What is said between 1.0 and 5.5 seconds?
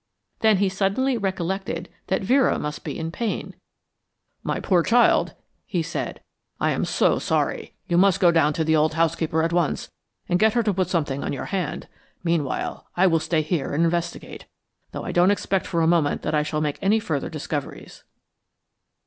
recollected that Vera must be in pain. "My poor child,"